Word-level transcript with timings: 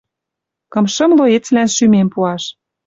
Кымшы 0.73 1.05
млоецлӓн 1.09 1.67
шӱмем 1.75 2.07
пуаш. 2.13 2.43